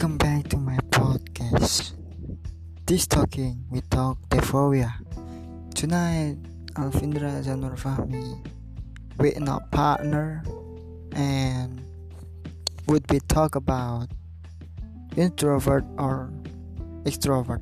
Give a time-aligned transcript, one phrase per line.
[0.00, 1.92] Welcome back to my podcast.
[2.86, 4.96] This talking we talk Devovia.
[5.76, 6.40] Tonight,
[6.72, 8.40] Alvindra Zanur Fahmi
[9.20, 10.42] with our partner
[11.12, 11.84] and
[12.88, 14.08] would we talk about
[15.20, 16.32] introvert or
[17.04, 17.60] extrovert.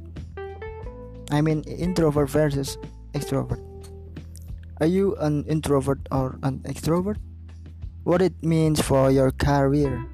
[1.35, 2.79] I mean introvert versus
[3.19, 3.59] extrovert.
[4.79, 7.19] Are you an introvert or an extrovert?
[8.05, 10.07] What it means for your career?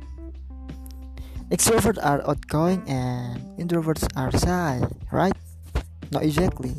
[1.55, 5.39] Extroverts are outgoing and introverts are shy, right?
[6.11, 6.75] Not exactly.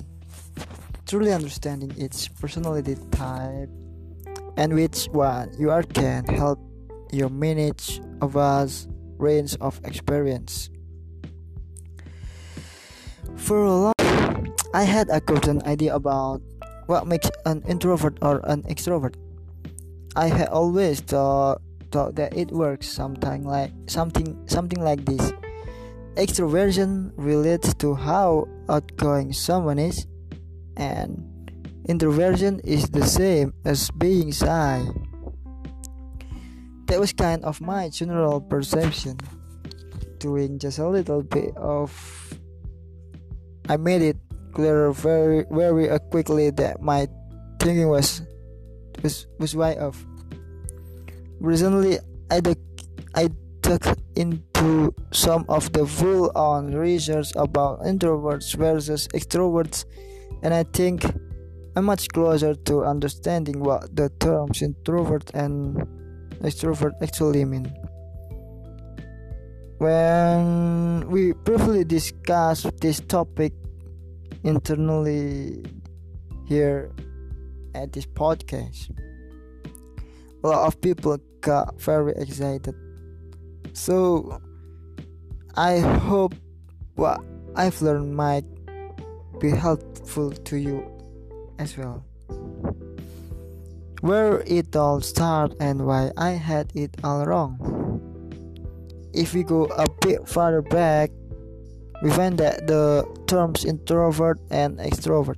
[1.08, 3.72] Truly understanding each personality type
[4.58, 6.60] and which one you are can help
[7.14, 10.70] you manage a vast range of experience.
[13.38, 16.42] For a long I had a certain idea about
[16.88, 19.16] what makes an introvert or an extrovert.
[20.18, 21.62] I had always thought
[21.92, 25.34] thought that it works something like something something like this.
[26.16, 30.08] Extroversion relates to how outgoing someone is,
[30.78, 31.20] and
[31.88, 34.86] introversion is the same as being shy.
[36.88, 39.18] That was kind of my general perception.
[40.20, 41.92] Doing just a little bit of,
[43.68, 44.18] I made it
[44.54, 47.08] clear very very quickly that my
[47.60, 48.24] thinking was
[49.04, 50.00] was was way off.
[51.46, 52.00] Recently,
[52.32, 52.58] I dug,
[53.14, 53.30] I
[54.16, 59.86] into some of the full-on research about introverts versus extroverts,
[60.42, 61.06] and I think
[61.76, 65.86] I'm much closer to understanding what the terms introvert and
[66.42, 67.72] extrovert actually mean.
[69.78, 73.54] When we briefly discussed this topic
[74.44, 75.64] internally
[76.48, 76.92] here
[77.76, 78.90] at this podcast,
[80.44, 82.74] a lot of people got very excited.
[83.74, 84.42] So
[85.56, 86.34] I hope
[86.96, 87.22] what
[87.56, 88.46] I've learned might
[89.40, 90.84] be helpful to you
[91.60, 92.04] as well.
[94.02, 97.62] Where it all started and why I had it all wrong.
[99.14, 101.12] If we go a bit further back,
[102.02, 105.38] we find that the terms introvert and extrovert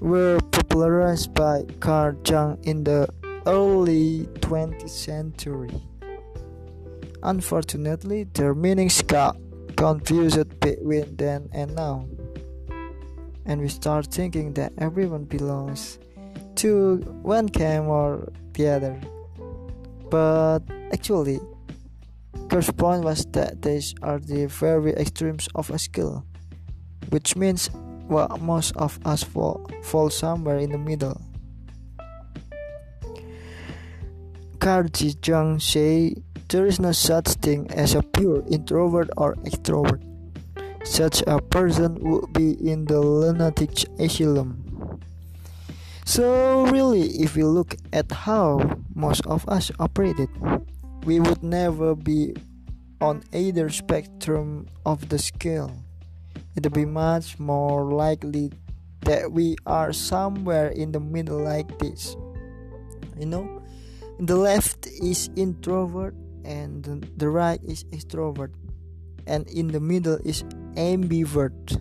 [0.00, 3.08] were popularized by Carl Jung in the
[3.46, 5.70] early 20th century.
[7.22, 9.36] Unfortunately, their meanings got
[9.76, 12.06] confused between then and now.
[13.44, 15.98] And we start thinking that everyone belongs
[16.56, 19.00] to one camp or the other.
[20.10, 20.60] But
[20.92, 21.40] actually,
[22.48, 26.24] Kurt's point was that these are the very extremes of a skill,
[27.10, 27.70] which means
[28.08, 31.20] well, most of us fall, fall somewhere in the middle.
[34.66, 35.14] Carl G.
[35.22, 36.16] Jung say
[36.48, 40.02] there is no such thing as a pure introvert or extrovert.
[40.82, 44.66] Such a person would be in the lunatic asylum.
[46.04, 48.58] So really, if we look at how
[48.92, 50.30] most of us operated,
[51.04, 52.34] we would never be
[53.00, 55.70] on either spectrum of the scale.
[56.56, 58.50] It would be much more likely
[59.02, 62.16] that we are somewhere in the middle like this.
[63.16, 63.62] You know,
[64.18, 68.50] the left is introvert and the right is extrovert,
[69.26, 70.44] and in the middle is
[70.76, 71.80] ambivert.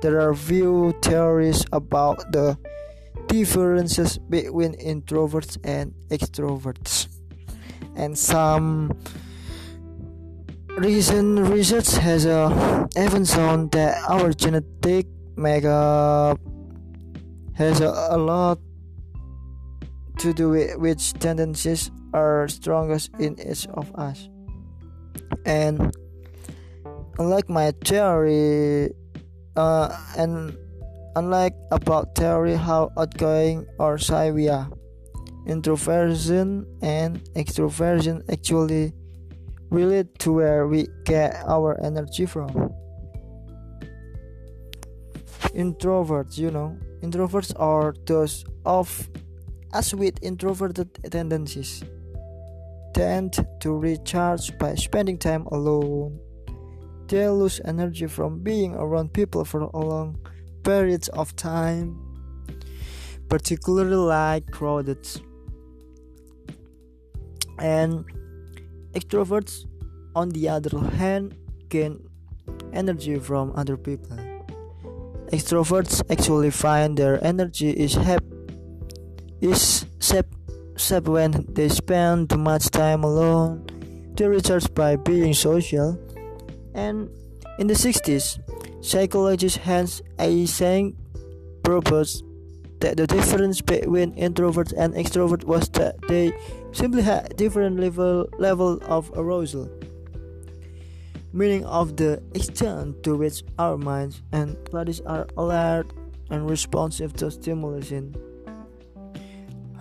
[0.00, 2.58] There are few theories about the
[3.28, 7.08] differences between introverts and extroverts,
[7.94, 8.96] and some
[10.78, 15.06] recent research has uh, even shown that our genetic
[15.36, 16.40] makeup
[17.54, 18.58] has a, a lot
[20.22, 24.28] to do with which tendencies are strongest in each of us.
[25.44, 25.90] And
[27.18, 28.94] unlike my theory,
[29.56, 30.56] uh, and
[31.16, 34.70] unlike about theory how outgoing or shy we are,
[35.46, 38.92] introversion and extroversion actually
[39.70, 42.70] relate to where we get our energy from.
[45.50, 49.10] Introverts, you know, introverts are those of
[49.72, 51.82] us with introverted tendencies
[52.94, 56.18] tend to recharge by spending time alone.
[57.08, 60.18] They lose energy from being around people for long
[60.62, 61.98] periods of time,
[63.28, 65.06] particularly like crowded.
[67.58, 68.04] And
[68.92, 69.66] extroverts,
[70.14, 71.36] on the other hand,
[71.68, 72.00] gain
[72.72, 74.16] energy from other people.
[75.32, 78.31] Extroverts actually find their energy is happy
[79.50, 80.26] sap,
[80.76, 83.66] sap when they spend too much time alone
[84.16, 85.98] to recharge by being social.
[86.74, 87.10] And
[87.58, 88.38] in the 60s,
[88.84, 90.94] psychologist Hans Eysenck
[91.64, 92.24] proposed
[92.80, 96.32] that the difference between introverts and extroverts was that they
[96.72, 99.68] simply had different level level of arousal
[101.32, 105.90] meaning of the extent to which our minds and bodies are alert
[106.30, 108.14] and responsive to stimulation.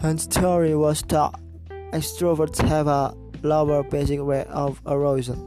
[0.02, 1.32] Hans' theory was that
[1.94, 3.14] extroverts have a
[3.44, 5.38] lower basic rate of arousal.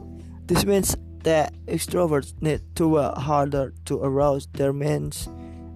[0.45, 5.27] This means that extroverts need to work harder to arouse their minds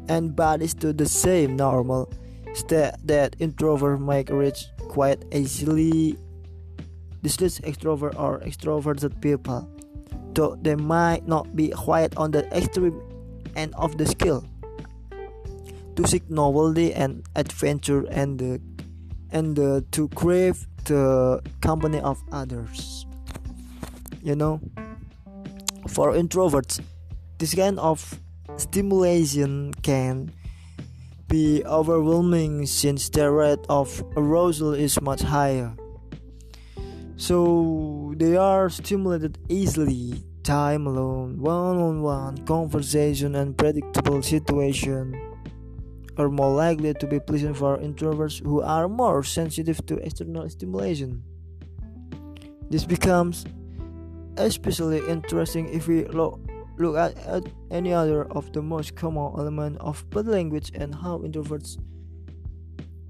[0.07, 2.09] and bodies to the same normal
[2.53, 6.15] state that introverts might reach quite easily.
[7.21, 9.67] This is extrovert or extroverted people,
[10.33, 13.01] though they might not be quite on the extreme
[13.57, 14.45] end of the scale.
[15.97, 18.61] To seek novelty and adventure and the,
[19.31, 23.05] and the, to crave the company of others.
[24.21, 24.59] You know,
[25.87, 26.81] for introverts,
[27.37, 28.19] this kind of
[28.57, 30.31] stimulation can
[31.27, 35.73] be overwhelming since their rate of arousal is much higher.
[37.17, 40.23] So they are stimulated easily.
[40.41, 45.28] Time alone, one on one conversation, and predictable situation
[46.19, 51.23] are more likely to be pleasant for introverts who are more sensitive to external stimulation.
[52.69, 53.45] This becomes
[54.37, 56.39] especially interesting if we look
[56.77, 61.17] look at, at any other of the most common element of body language and how
[61.19, 61.77] introverts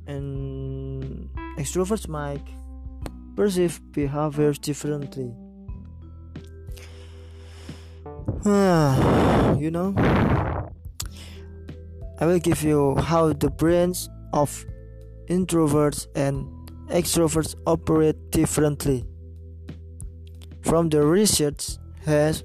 [0.07, 2.41] and extroverts might
[3.35, 5.31] perceive behaviors differently.
[9.59, 9.93] you know,
[12.19, 14.65] I will give you how the brains of
[15.29, 16.45] introverts and
[16.89, 19.05] extroverts operate differently.
[20.61, 22.43] From the research has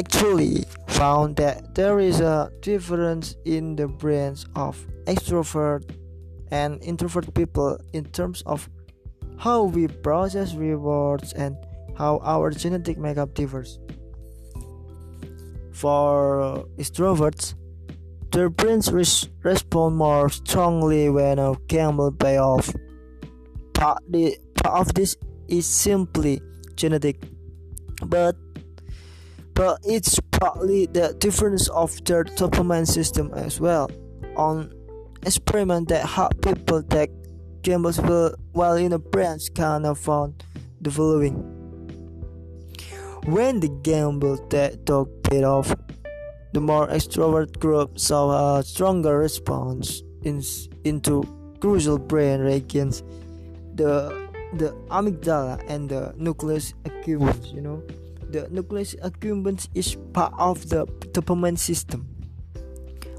[0.00, 5.88] actually found that there is a difference in the brains of extrovert
[6.50, 8.68] and introvert people in terms of
[9.38, 11.56] how we process rewards and
[11.96, 13.78] how our genetic makeup differs.
[15.72, 17.54] For extroverts,
[18.32, 22.72] their brains res- respond more strongly when a gamble pay off.
[23.74, 24.02] Part,
[24.62, 25.16] part of this
[25.48, 26.40] is simply
[26.76, 27.22] genetic,
[28.04, 28.36] but
[29.54, 33.90] but it's partly the difference of their dopamine system as well.
[34.36, 34.70] On
[35.24, 37.10] experiment that help people take
[37.62, 37.98] gambles
[38.52, 40.44] while in a branch kind of found
[40.80, 41.34] the following.
[43.24, 45.74] When the gamble that dog paid off,
[46.56, 50.40] the more extrovert group saw a stronger response in,
[50.84, 51.20] into
[51.60, 53.04] crucial brain regions,
[53.74, 54.08] the
[54.56, 57.84] the amygdala and the nucleus accumbens, you know.
[58.32, 62.08] The nucleus accumbens is part of the dopamine system,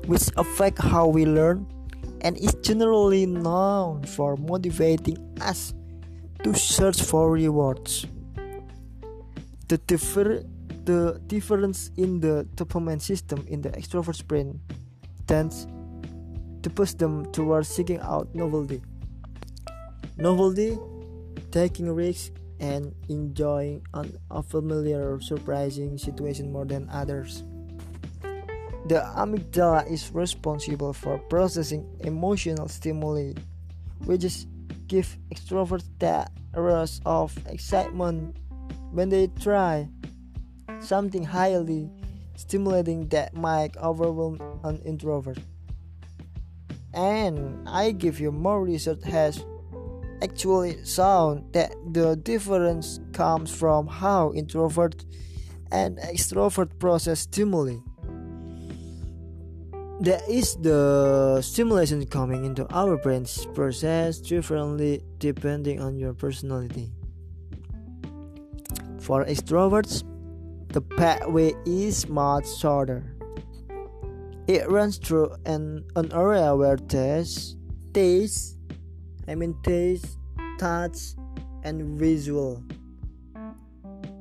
[0.08, 1.70] which affect how we learn
[2.22, 5.76] and is generally known for motivating us
[6.42, 8.08] to search for rewards.
[9.68, 10.42] The, differ-
[10.88, 14.62] the difference in the dopamine system in the extrovert's brain
[15.28, 15.68] tends
[16.64, 18.82] to push them towards seeking out novelty.
[20.16, 20.80] Novelty,
[21.52, 27.44] taking risks, and enjoying an unfamiliar surprising situation more than others.
[28.88, 33.34] The amygdala is responsible for processing emotional stimuli,
[34.06, 34.48] which is
[34.88, 38.38] give extroverts that rush of excitement
[38.92, 39.90] when they try
[40.80, 41.90] something highly
[42.36, 45.40] stimulating that might overwhelm an introvert.
[46.94, 49.44] And I give you more research has
[50.22, 55.06] actually shown that the difference comes from how introvert
[55.72, 57.78] and extrovert process stimuli.
[60.02, 66.92] That is the stimulation coming into our brains processed differently depending on your personality.
[69.00, 70.04] For extroverts,
[70.78, 73.02] the pathway is much shorter.
[74.48, 77.58] It runs through an, an area where taste,
[77.96, 78.60] taste,
[79.28, 80.20] I mean taste,
[80.60, 81.18] touch,
[81.64, 82.64] and visual.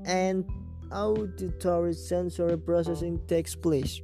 [0.07, 0.49] And
[0.91, 4.01] auditory sensory processing takes place.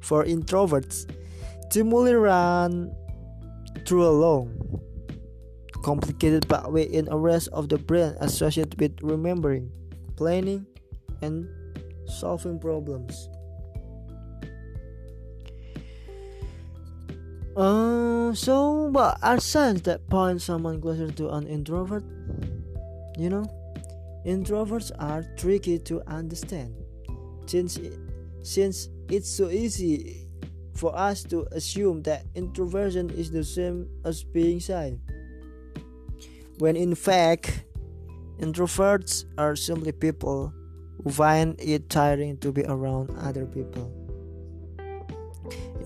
[0.00, 1.10] For introverts,
[1.70, 2.94] stimuli run
[3.86, 4.52] through a long,
[5.82, 9.72] complicated pathway in areas of the brain associated with remembering,
[10.16, 10.66] planning,
[11.22, 11.48] and
[12.06, 13.28] solving problems.
[17.56, 22.04] Uh, so what are signs that point someone closer to an introvert?
[23.18, 23.46] You know,
[24.26, 26.74] Introverts are tricky to understand
[27.46, 27.78] since,
[28.42, 30.26] since it's so easy
[30.74, 34.98] for us to assume that introversion is the same as being shy.
[36.58, 37.62] When in fact,
[38.40, 40.52] introverts are simply people
[41.10, 43.92] find it tiring to be around other people.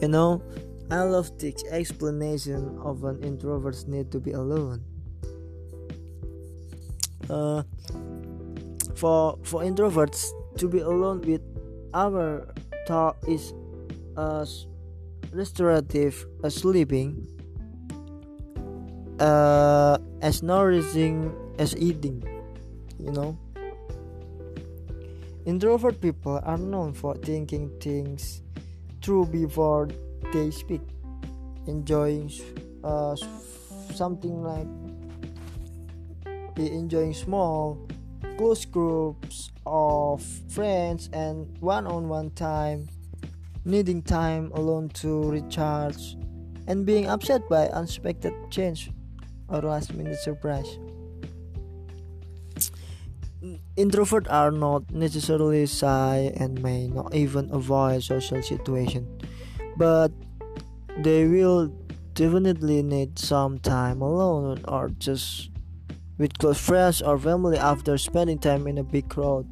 [0.01, 0.43] You know,
[0.91, 4.83] I love the explanation of an introvert's need to be alone.
[7.29, 7.63] Uh,
[8.97, 11.41] for for introverts to be alone with
[11.95, 12.49] our
[12.87, 13.55] thought is
[14.19, 14.67] as
[15.33, 17.27] restorative as sleeping
[19.21, 22.21] uh, as nourishing as eating
[22.99, 23.39] you know
[25.47, 28.43] introvert people are known for thinking things
[29.03, 29.89] through before
[30.33, 30.83] they speak
[31.67, 32.31] enjoying
[32.85, 33.17] uh,
[33.95, 34.67] something like
[36.57, 37.89] enjoying small
[38.41, 42.89] close groups of friends and one on one time,
[43.67, 46.17] needing time alone to recharge,
[46.67, 48.91] and being upset by unexpected change
[49.49, 50.79] or last minute surprise.
[53.77, 59.09] Introverts are not necessarily shy and may not even avoid social situations,
[59.77, 60.13] but
[60.99, 61.73] they will
[62.15, 65.51] definitely need some time alone or just
[66.19, 69.47] with close friends or family after spending time in a big crowd.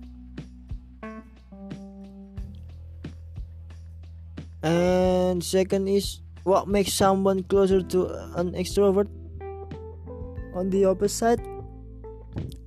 [4.62, 9.08] And second is what makes someone closer to an extrovert?
[10.54, 11.40] On the opposite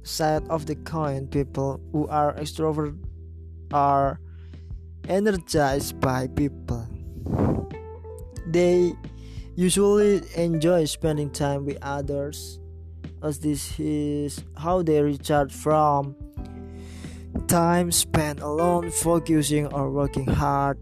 [0.03, 2.97] side of the coin, people who are extrovert
[3.71, 4.19] are
[5.07, 6.87] energized by people.
[8.47, 8.93] They
[9.55, 12.59] usually enjoy spending time with others
[13.23, 16.15] as this is how they recharge from
[17.47, 20.77] time spent alone focusing or working hard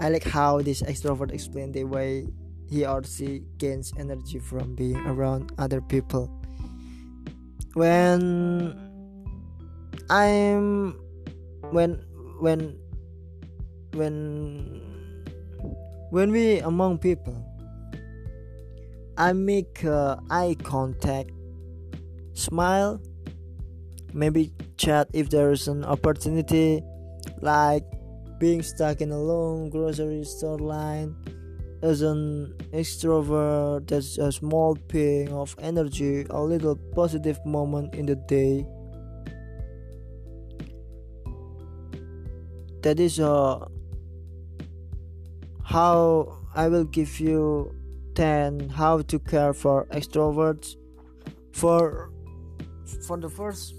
[0.00, 2.26] i like how this extrovert explained the way
[2.68, 6.30] he or she gains energy from being around other people
[7.74, 8.74] when
[10.10, 10.92] i'm
[11.70, 12.02] when
[12.40, 12.76] when
[13.92, 14.80] when
[16.10, 17.50] when we among people
[19.20, 21.28] I make uh, eye contact,
[22.32, 23.02] smile,
[24.14, 26.82] maybe chat if there is an opportunity,
[27.42, 27.84] like
[28.38, 31.14] being stuck in a long grocery store line.
[31.82, 38.16] As an extrovert, that's a small ping of energy, a little positive moment in the
[38.16, 38.66] day.
[42.82, 43.66] That is uh,
[45.64, 47.74] how I will give you
[48.14, 50.76] 10 how to care for extroverts
[51.52, 52.10] for
[53.06, 53.74] for the first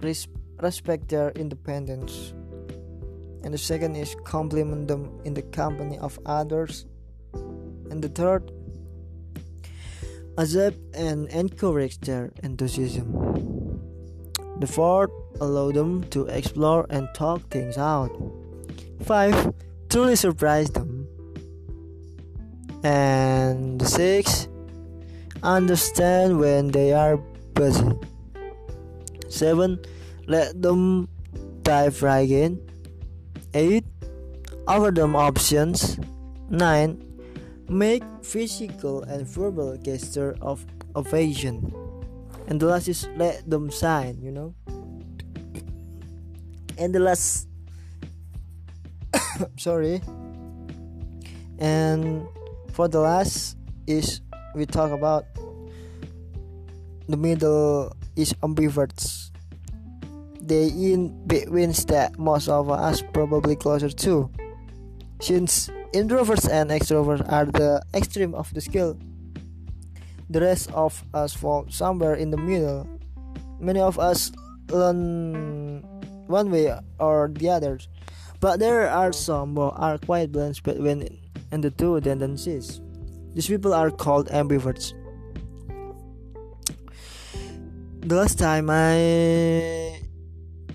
[0.00, 0.28] res-
[0.62, 2.32] respect their independence
[3.46, 6.84] and the second is compliment them in the company of others.
[7.32, 8.50] And the third
[10.36, 13.06] accept and encourage their enthusiasm.
[14.58, 18.10] The fourth allow them to explore and talk things out.
[19.04, 19.54] Five
[19.90, 21.06] truly surprise them.
[22.82, 24.48] And the six
[25.44, 27.16] understand when they are
[27.54, 27.94] busy.
[29.28, 29.78] Seven
[30.26, 31.06] let them
[31.62, 32.58] dive right in
[33.56, 33.84] eight.
[34.68, 35.98] Offer them options.
[36.52, 37.00] Nine.
[37.68, 41.72] Make physical and verbal gesture of evasion.
[42.46, 44.54] And the last is let them sign you know.
[46.78, 47.48] And the last
[49.56, 50.02] sorry.
[51.58, 52.28] And
[52.70, 53.56] for the last
[53.88, 54.20] is
[54.54, 55.24] we talk about
[57.08, 59.25] the middle is ambiverts
[60.46, 64.30] they in between that most of us probably closer to
[65.20, 68.98] since introverts and extroverts are the extreme of the scale
[70.30, 72.86] the rest of us fall somewhere in the middle
[73.58, 74.30] many of us
[74.70, 75.82] learn
[76.26, 77.78] one way or the other
[78.40, 81.08] but there are some who are quite balanced between
[81.52, 82.80] and the two tendencies.
[83.34, 84.92] These people are called ambiverts.
[88.00, 89.95] The last time I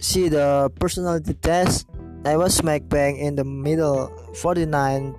[0.01, 1.88] see the personality test,
[2.25, 5.17] I was smack bang in the middle 49%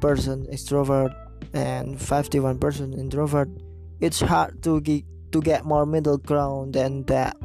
[0.53, 1.15] extrovert
[1.55, 3.49] and 51% introvert.
[4.01, 7.37] It's hard to get, to get more middle ground than that.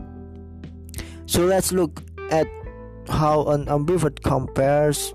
[1.25, 2.47] So let's look at
[3.07, 5.13] how an ambivert compares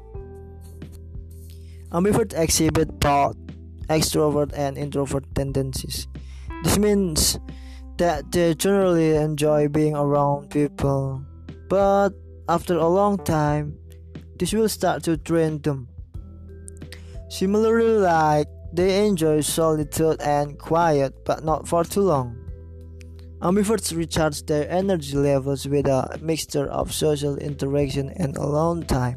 [1.92, 3.36] Ambiverts exhibit both
[3.90, 6.08] extrovert and introvert tendencies.
[6.64, 7.38] This means
[7.98, 11.20] that they generally enjoy being around people,
[11.72, 12.12] but
[12.50, 13.72] after a long time,
[14.36, 15.88] this will start to drain them.
[17.30, 22.36] Similarly, like they enjoy solitude and quiet, but not for too long.
[23.40, 29.16] Ambiverts recharge their energy levels with a mixture of social interaction and alone time.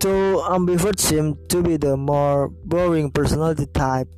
[0.00, 4.08] Though ambiverts seem to be the more boring personality type,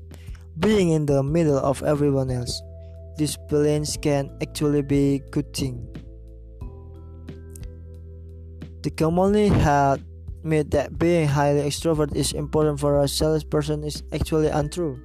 [0.59, 2.57] being in the middle of everyone else,
[3.17, 5.87] this balance can actually be good thing.
[8.83, 10.03] The commonly held
[10.43, 14.99] myth that being highly extrovert is important for a salesperson is actually untrue,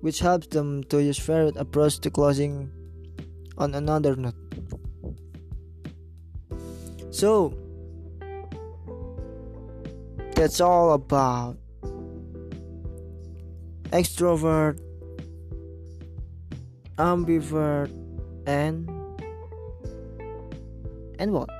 [0.00, 2.70] which helps them to use varied approach to closing
[3.58, 4.34] on another note.
[7.10, 7.52] So
[10.34, 11.58] that's all about
[13.90, 14.80] extrovert,
[17.02, 17.90] ambivert,
[18.46, 18.88] and
[21.18, 21.50] and what?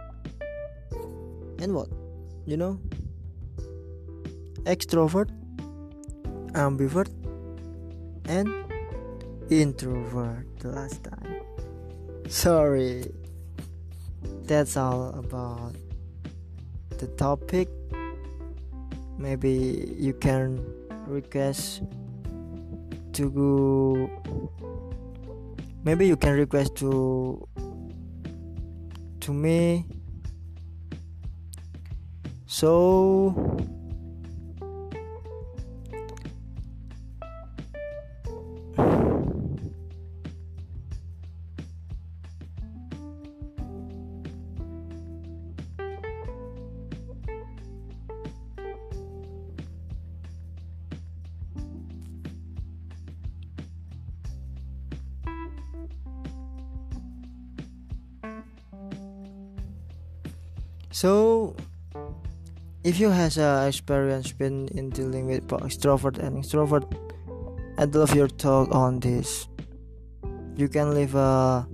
[1.59, 1.89] And what?
[2.47, 2.79] You know?
[4.63, 5.31] Extrovert,
[6.55, 7.11] ambivert,
[8.27, 8.49] and
[9.51, 11.43] introvert the last time.
[12.29, 13.11] Sorry.
[14.45, 15.75] That's all about
[16.99, 17.69] the topic.
[19.19, 20.63] Maybe you can
[21.07, 21.83] request
[23.13, 24.11] to go
[25.85, 27.47] maybe you can request to
[29.21, 29.87] to me.
[32.47, 33.35] So
[60.93, 61.57] So,
[62.85, 66.85] if you has a experience been in dealing with extrovert and introvert,
[67.79, 69.49] I'd love your talk on this.
[70.55, 71.67] You can leave a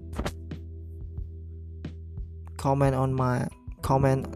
[2.59, 3.48] comment on my
[3.83, 4.31] comment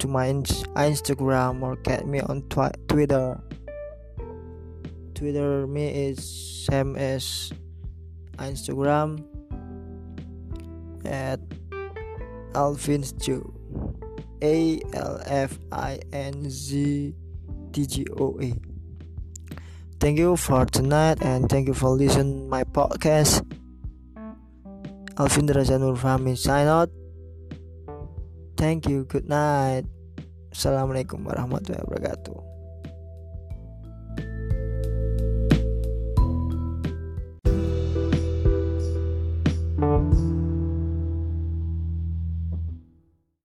[0.00, 0.26] to my
[0.74, 3.38] Instagram or get me on twi- Twitter.
[5.14, 6.18] Twitter me is
[6.66, 7.52] same as
[8.38, 9.22] Instagram
[11.04, 11.38] at
[12.54, 13.57] Alvin's Jew.
[14.42, 17.14] A L F I N Z
[17.72, 18.52] T G O A.
[19.98, 23.42] Thank you for tonight and thank you for listening my podcast.
[25.18, 26.90] Alvin Raja Fahmi sign out.
[28.56, 29.04] Thank you.
[29.04, 29.86] Good night.
[30.54, 32.47] Assalamualaikum warahmatullahi wabarakatuh.